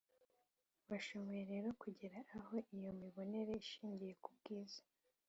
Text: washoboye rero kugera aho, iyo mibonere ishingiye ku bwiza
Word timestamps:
washoboye 0.89 1.41
rero 1.51 1.67
kugera 1.81 2.19
aho, 2.37 2.53
iyo 2.75 2.91
mibonere 2.99 3.51
ishingiye 3.63 4.13
ku 4.23 4.29
bwiza 4.37 4.81